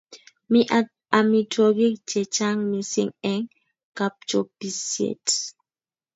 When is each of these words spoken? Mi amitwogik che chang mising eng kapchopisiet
Mi 0.51 0.61
amitwogik 1.19 1.95
che 2.09 2.21
chang 2.35 2.59
mising 2.71 3.11
eng 3.31 3.45
kapchopisiet 3.97 5.25